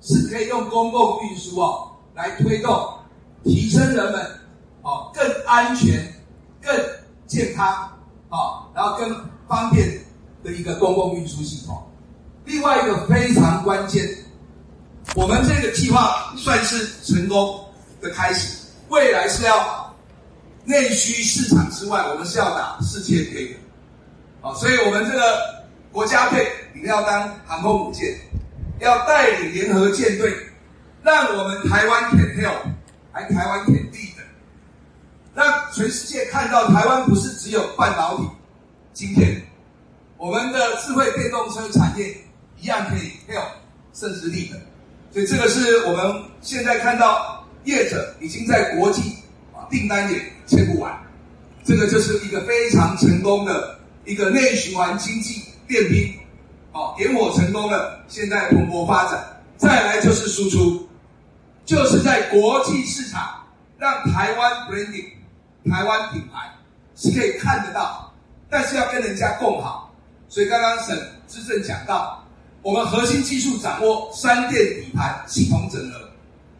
[0.00, 2.94] 是可以用公共运输哦来推动，
[3.44, 4.26] 提升人们
[4.82, 6.12] 哦更安全、
[6.60, 6.74] 更
[7.26, 7.88] 健康。
[8.30, 9.08] 好，然后更
[9.46, 9.88] 方便
[10.44, 11.82] 的一个公共运输系统。
[12.44, 14.06] 另外一个非常关键，
[15.14, 17.64] 我们这个计划算是成功
[18.02, 18.66] 的开始。
[18.88, 19.77] 未来是要
[20.68, 23.54] 内需市场之外，我们是要打世界杯的。
[24.42, 28.14] 好，所以我们这个国家队，你们要当航空母舰，
[28.78, 30.30] 要带领联合舰队，
[31.02, 32.58] 让我们台湾 can help，
[33.10, 34.12] 还台湾 can lead。
[35.34, 38.28] 让全世界看到台湾不是只有半导体、
[38.92, 39.40] 芯片，
[40.18, 42.14] 我们的智慧电动车产业
[42.60, 43.46] 一样可以 help
[43.94, 44.50] 甚至 lead。
[45.10, 49.14] 所以这个是我们现在看到业者已经在国际
[49.70, 50.92] 订单也签不完，
[51.64, 56.14] 这个就是一个非常成功的一个内循环经济变频，
[56.72, 59.24] 哦，点火成功了，现在蓬勃发展。
[59.56, 60.88] 再来就是输出，
[61.64, 63.44] 就是在国际市场
[63.76, 65.06] 让台湾 branding。
[65.68, 66.50] 台湾品牌
[66.96, 68.10] 是可以看得到，
[68.48, 69.92] 但是要跟人家共好。
[70.28, 72.24] 所以刚刚沈资政讲到，
[72.62, 76.08] 我们核心技术掌握三电底盘系统整合，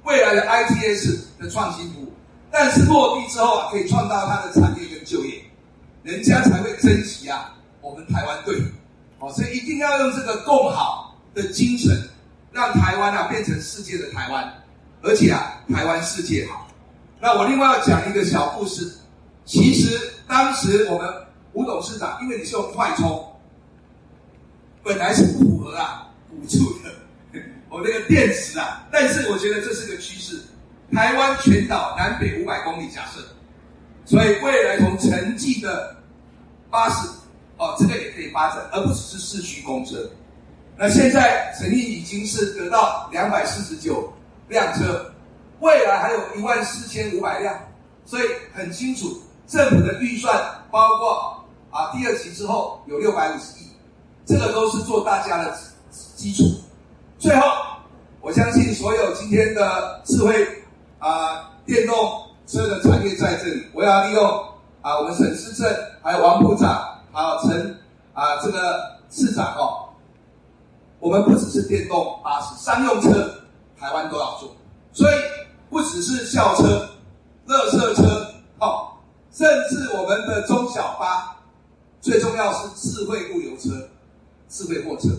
[0.03, 2.13] 未来的 ITS 的创新服务，
[2.51, 5.43] 但是落地之后啊，可以创造它的产业跟就业，
[6.03, 8.57] 人家才会珍惜啊我们台湾队。
[9.21, 12.09] 哦，所以一定要用这个共好的精神，
[12.53, 14.53] 让台湾啊变成世界的台湾，
[15.03, 16.69] 而且啊台湾世界好。
[17.21, 18.95] 那我另外要讲一个小故事。
[19.45, 21.09] 其实当时我们
[21.55, 23.27] 吴董事长，因为你是用快充，
[24.83, 28.87] 本来是不符合啊补助的，我 那个电池啊。
[28.93, 30.39] 但是我觉得这是个趋势。
[30.93, 33.21] 台湾全岛南北五百公里假设，
[34.05, 35.97] 所以未来从城际的
[36.71, 37.09] 巴士
[37.59, 40.09] 哦，这个也可以发展，而不只是市区公车。
[40.77, 44.13] 那现在成立已经是得到两百四十九
[44.49, 45.13] 辆车。
[45.61, 47.59] 未来还有一万四千五百辆，
[48.07, 48.23] 所以
[48.55, 53.67] 很清楚，政府的预算包括啊第二期之后有六百五十亿，
[54.25, 55.59] 这个都是做大家的
[56.15, 56.45] 基础。
[57.19, 57.43] 最后，
[58.21, 60.47] 我相信所有今天的智慧
[60.99, 61.97] 啊电动
[62.47, 64.25] 车的产业在这里，我要利用
[64.83, 67.79] 啊我们沈资政还有王部长还有陈
[68.13, 69.89] 啊这个市长哦，
[70.99, 73.11] 我们不只是电动巴士，商用车
[73.79, 74.51] 台湾都要做，
[74.93, 75.15] 所以。
[75.71, 76.89] 不只是校车、
[77.45, 78.27] 乐色车，
[78.59, 78.89] 哦，
[79.31, 81.37] 甚至我们的中小巴，
[82.01, 83.87] 最重要是智慧物流车、
[84.49, 85.11] 智慧货车，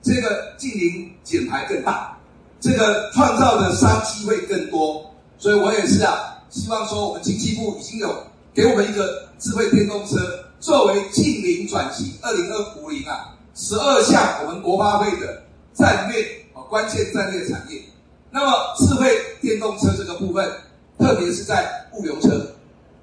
[0.00, 2.16] 这个净零减排更大，
[2.64, 5.04] 这个创造的商机会更多。
[5.36, 8.08] 所以我也是啊，希望说我们经济部已经有
[8.54, 10.16] 给我们一个智慧电动车
[10.60, 15.42] 作为近零转型二零二五零啊十二项我们国发会的
[15.74, 16.24] 战略
[16.54, 17.82] 啊关键战略产业。
[18.30, 20.50] 那么智慧电动车这个部分，
[20.98, 22.54] 特别是在物流车、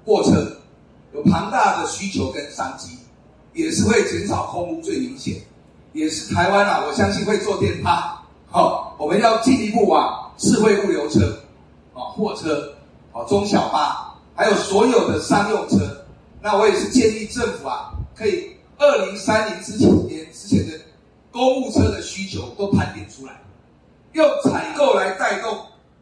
[0.04, 0.44] 货车，
[1.14, 2.98] 有庞大的需求跟商机，
[3.54, 5.36] 也是会减少空污最明显，
[5.92, 8.20] 也是台湾啊，我相信会做电趴。
[8.52, 11.40] 好，我们要进一步往智慧物流车、
[11.94, 12.70] 啊货车、
[13.10, 16.04] 啊中小巴，还有所有的商用车。
[16.38, 20.78] 那我也是建议政府啊，可以二零三零之前年之前的
[21.30, 23.32] 公务车的需求都盘点出来。
[24.12, 25.56] 用采购来带动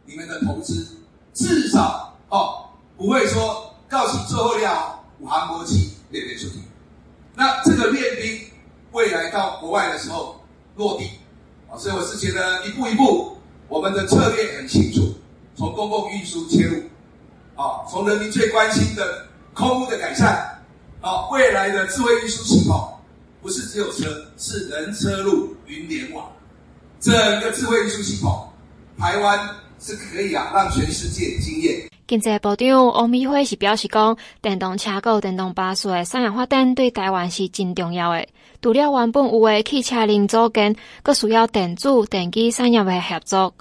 [0.04, 0.84] 你们的投资，
[1.32, 2.64] 至少哦
[2.96, 6.54] 不会说告诉最后要武汉国企练兵出去。
[7.36, 8.40] 那这个练兵
[8.90, 10.34] 未来到国外的时候
[10.74, 11.08] 落地
[11.78, 13.36] 所以我是觉得一步一步
[13.68, 15.14] 我们的策略很清楚，
[15.56, 16.82] 从公共运输切入
[17.54, 20.60] 啊，从人民最关心的空污的改善
[21.00, 22.92] 啊，未来的智慧运输系统
[23.42, 26.30] 不是只有车，是人车路云联网。
[27.00, 28.48] 整个智慧运输系统，
[28.98, 29.48] 台湾
[29.78, 31.89] 是可以啊，让全世界惊艳。
[32.10, 38.26] 经济部长王美花是表示讲，电动车购电动巴士的产业发展对台湾是真重要的。
[38.60, 43.54] 除了原本有的汽车零组件，阁需要电子电机产业的合作。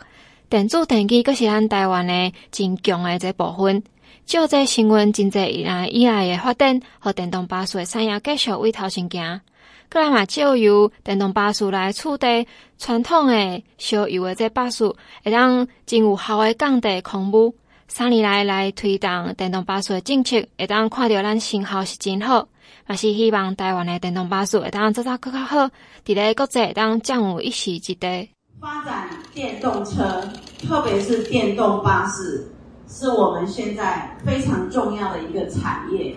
[0.49, 3.83] 电子电机阁是咱台湾的真强的一部分。
[4.25, 9.41] 就这新闻经济以来以来的发展，和电动巴士的产业继续为头前行。
[9.89, 12.47] 阁来嘛，就由电动巴士来取代
[12.79, 14.87] 传统的烧油的这巴士，
[15.23, 17.53] 会当真有效的降低空污。
[17.91, 22.47] 三年来来推动电动巴士的政策，会当看到咱成效是真好，
[22.87, 25.65] 也是希望台湾的电动巴士会当做得更加好，
[26.05, 28.29] 伫咧国际会当占有一席之地。
[28.61, 30.23] 发展电动车，
[30.67, 32.47] 特别是电动巴士，
[32.87, 36.15] 是我们现在非常重要的一个产业。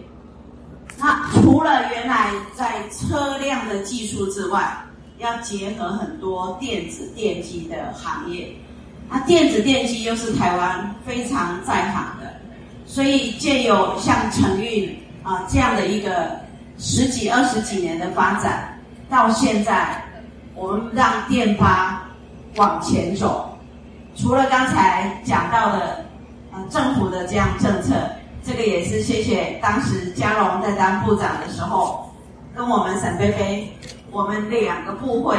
[0.99, 4.77] 那除了原来在车辆的技术之外，
[5.17, 8.55] 要结合很多电子电机的行业。
[9.15, 12.33] 那电子电机又是台湾非常在行的，
[12.87, 14.89] 所以借有像承运
[15.23, 16.31] 啊这样的一个
[16.79, 20.03] 十几二十几年的发展，到现在
[20.55, 22.03] 我们让电发
[22.57, 23.55] 往前走。
[24.17, 26.07] 除了刚才讲到的
[26.51, 27.95] 啊政府的这样政策，
[28.43, 32.11] 这个也是谢谢当时嘉龙在当部长的时候，
[32.57, 33.71] 跟我们沈飞飞，
[34.11, 35.37] 我们两个部会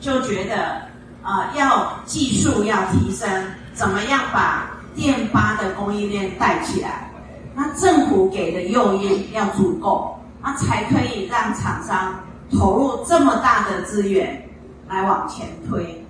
[0.00, 0.88] 就觉得。
[1.22, 3.28] 啊、要技术要提升，
[3.74, 7.10] 怎么样把电巴的供应链带起来？
[7.54, 14.48] 那政府给的诱因要足够，那才可以让厂商投入这么大的资源
[14.88, 16.04] 来往前推。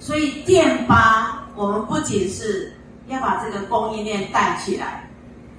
[0.00, 2.72] 所以电巴，我们不仅是
[3.06, 5.08] 要把这个供应链带起来，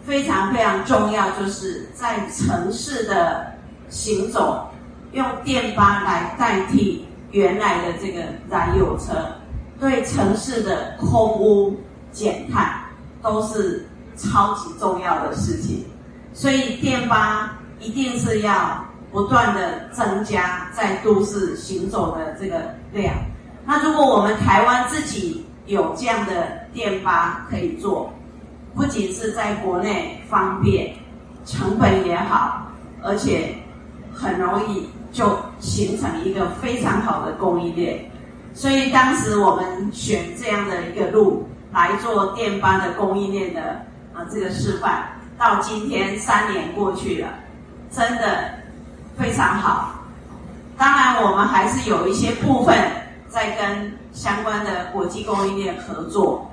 [0.05, 3.53] 非常非常重要，就是在城市的
[3.89, 4.67] 行走，
[5.13, 7.05] 用电巴来代替。
[7.31, 9.13] 原来的这个燃油车
[9.79, 11.77] 对城市的空污
[12.11, 12.81] 减碳
[13.21, 15.85] 都是超级重要的事情，
[16.33, 23.13] 所以电巴一定是要不断的增加在都市行走的这个量。
[23.65, 28.11] 那如果我们台湾自己有这样的电巴可以做，
[28.75, 30.95] 不仅是在国内方便，
[31.45, 32.67] 成本也好，
[33.03, 33.55] 而且
[34.13, 34.89] 很容易。
[35.11, 37.99] 就形成一个非常好的供应链，
[38.53, 43.61] 所以当时我们选这样的一个路来做电巴的供应链的
[44.13, 45.03] 啊这个示范，
[45.37, 47.27] 到今天三年过去了，
[47.91, 48.53] 真的
[49.17, 49.95] 非常好。
[50.77, 52.77] 当然，我们还是有一些部分
[53.27, 56.49] 在跟相关的国际供应链合作，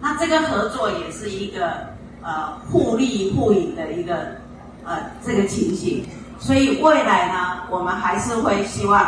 [0.00, 1.88] 那这个合作也是一个
[2.22, 4.36] 呃互利互赢的一个
[4.84, 6.06] 呃这个情形。
[6.42, 9.00] 所以未来呢，我们还是会希望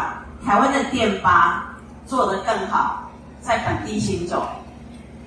[0.47, 1.67] 台湾的电巴
[2.07, 3.11] 做得更好，
[3.41, 4.49] 在本地行走。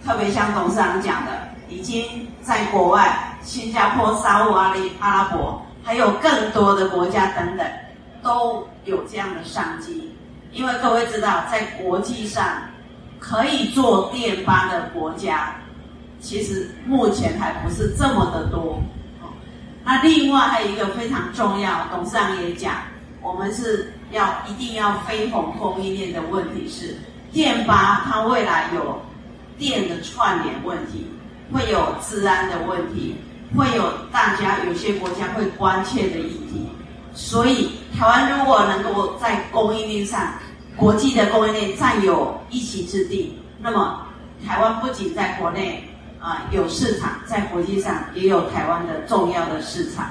[0.05, 1.32] 特别像董事长讲的，
[1.68, 7.68] 已经在国外，新加坡、沙乌阿拉伯，还有更多的国家等等，
[8.24, 10.16] 都有这样的商机。
[10.53, 12.45] 因为各位知道，在国际上
[13.20, 15.53] 可以做电巴的国家，
[16.22, 18.82] 其实目前还不是这么的多。
[19.88, 22.73] 那另外还有一个非常重要，董事长也讲，
[23.21, 26.97] 我们是要一定要飞鸿供应链的问题是，
[27.31, 29.01] 电巴它未来有
[29.57, 31.07] 电的串联问题，
[31.53, 33.15] 会有治安的问题，
[33.55, 36.67] 会有大家有些国家会关切的议题，
[37.13, 40.33] 所以台湾如果能够在供应链上，
[40.75, 44.05] 国际的供应链占有一席之地，那么
[44.45, 45.81] 台湾不仅在国内。
[46.20, 50.09] 啊，有市场，在国际上也有台湾的重要的市场。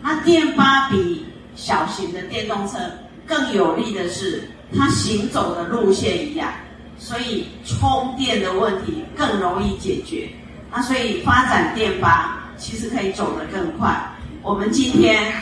[0.00, 2.78] 那电巴比小型的电动车
[3.26, 4.42] 更有利的是，
[4.76, 6.50] 它行走的路线一样，
[6.98, 10.28] 所以充电的问题更容易解决。
[10.72, 13.94] 那所以发展电巴其实可以走得更快。
[14.42, 15.32] 我们今天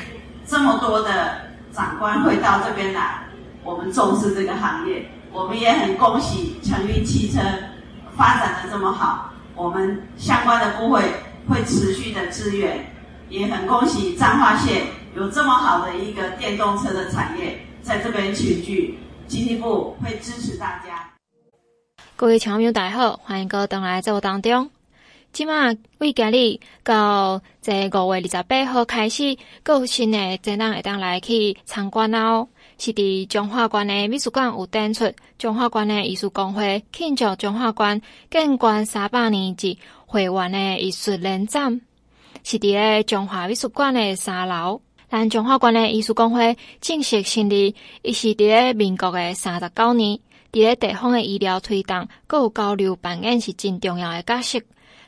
[0.47, 1.37] 这么多的
[1.73, 3.23] 长官会到这边来，
[3.63, 7.41] 我们重视这个行业，我们也很恭喜成运汽车
[8.17, 9.31] 发展的这么好。
[9.57, 11.03] 我们相关的部会
[11.49, 12.85] 会持续的支援，
[13.31, 14.83] 也很恭喜彰化县
[15.17, 21.11] 有这么好的一个电动车的产业在这边群聚，经济部会支持大家。
[22.17, 24.71] 各位听友大家好，欢迎各位登来节目当中。
[25.33, 32.49] 今晚为今日到在五月二十八号开始，各新的展览会当来去参观哦。
[32.79, 38.01] 是伫中华馆的美术馆有展出中华馆的艺术公会庆祝中华馆
[38.31, 41.81] 建馆三百年之会员的艺术联展，
[42.45, 44.81] 是伫咧中华美术馆的三楼。
[45.09, 50.19] 咱中华馆的艺术公会正式成立，伊是伫咧民国的三十九年，
[50.53, 54.61] 伫伫咧地方诶医疗推动，阁有交流扮演是真重要诶角色。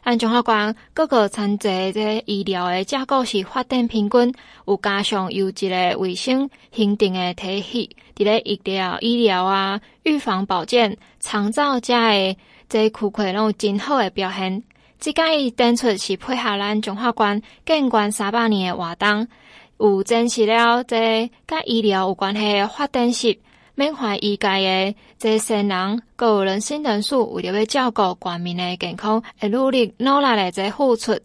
[0.09, 4.35] 咱中华关各个参济这医疗诶架构是发展平均，
[4.67, 12.39] 有加上优质诶卫生行政诶体系，伫咧医疗、医疗啊、预防保健、长照遮诶
[12.71, 14.63] 这区块拢有真好诶表现。
[14.99, 19.29] 即间伊展出是配合咱中华关建关三百年诶活动，
[19.79, 23.37] 有展示了这甲医疗有关系诶发展史。
[23.79, 31.17] 缅怀医界诶，这先人，各有仁心仁术，为了要照顾国民诶健康，会努力努力诶在付出。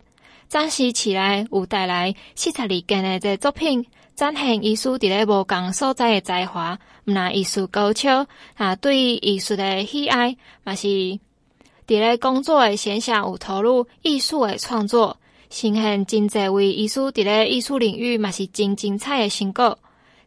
[0.47, 3.83] 展示起来有带来四十二件诶这作品，
[4.13, 6.77] 展现艺术伫咧无共所在诶才华。
[7.05, 11.19] 毋若艺术高超，啊，对艺术诶喜爱，嘛是伫
[11.87, 15.17] 咧工作诶闲暇有投入艺术诶创作，
[15.49, 19.79] 呈现真侪位艺术伫咧艺术领域嘛是真精彩诶成果。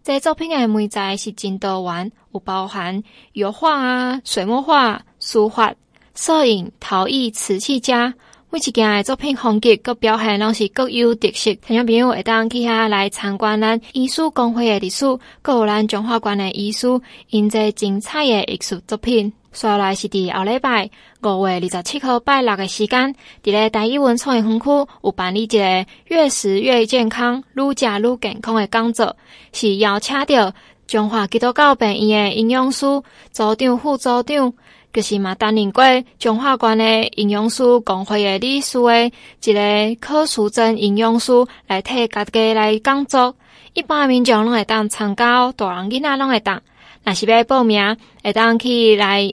[0.06, 3.02] 这作品的媒材是真多元，有包含
[3.32, 5.74] 油画啊、水墨画、书法、
[6.14, 8.14] 摄影、陶艺、瓷器家。
[8.48, 11.52] 每一件的作品风格各表现拢是各有特色。
[11.54, 15.04] 听众朋友会当去遐来参观咱艺术公会的历史，
[15.42, 19.32] 佮有咱中华馆的艺术，因这精彩的艺术作品。
[19.52, 20.88] 接下来是伫后礼拜
[21.22, 24.66] 五月二十七号拜六的时间，伫咧台艺文创意园区
[25.02, 29.16] 有办理一个越食越健康、愈食愈健康的讲座，
[29.52, 30.52] 是邀请到
[30.86, 32.86] 中华基督教病院的营养师
[33.32, 34.52] 组长、副组长，
[34.96, 35.84] 就是嘛担任过
[36.18, 39.12] 中华关的营养师工会的理事的
[39.44, 41.30] 一个柯淑贞营养师
[41.66, 43.36] 来替大家来讲座，
[43.74, 46.62] 一般民众拢会当参加，大人囡仔拢会当。
[47.04, 49.30] 若是要报名，会当去来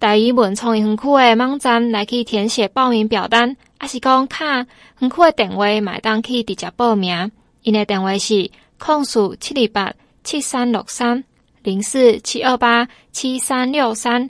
[0.00, 4.66] 台艺文创意园区的网站来去填写报名表单，还是讲卡
[4.98, 7.30] 园区的电话，买当去直接报名。
[7.62, 9.92] 因的电话是空数七二八
[10.24, 11.22] 七三六三
[11.62, 14.28] 零四七二八七三六三。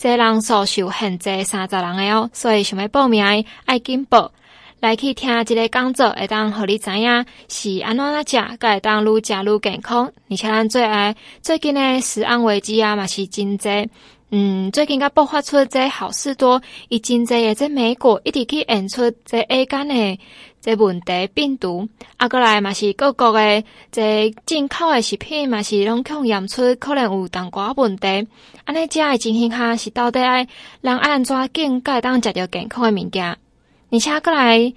[0.00, 3.22] 这人数受限制三十人的哦，所以想要报名
[3.66, 4.32] 爱紧报
[4.80, 10.10] 来去听这个讲座，会当互你知影是安怎食，佮会当愈食愈健康。
[10.30, 13.68] 而且咱最爱最近的食安危机啊，嘛是真济。
[14.30, 20.18] 嗯，最近佮爆发出这好事多，伊真济的这美国一直去演出这 A 肝的
[20.60, 21.88] 这问题病毒，
[22.18, 28.06] 啊，过来嘛是各国的这进口的食品嘛是拢控验出可能有淡薄仔问题。
[28.64, 30.46] 安尼这的情形下是到底爱
[30.82, 33.36] 人安怎紧佮会当食着健康的物件？
[33.90, 34.72] 而且过来，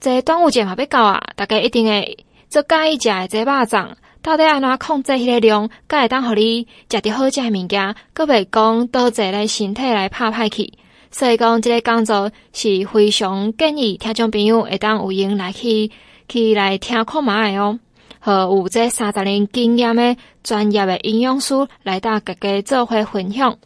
[0.00, 2.18] 这端午节嘛要到啊，大家一定会
[2.48, 3.88] 做介意食的这肉粽，
[4.22, 10.72] 到底安怎控制迄个量，才会当互你食着好食的物件，阁袂讲倒侪来身体来拍歹去。
[11.10, 15.90] 所以讲，这个讲座是非常建议听众朋友会当有闲来去
[16.28, 17.78] 去来听看觅的哦。
[18.20, 23.56] 和有这三十年经验的专业的营养师来到各家做伙分享。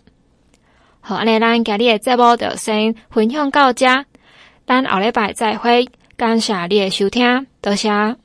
[1.01, 3.87] 好，安尼咱今日的节目就先分享到这。
[4.67, 8.17] 咱后礼拜再会，感谢你的收听，多谢。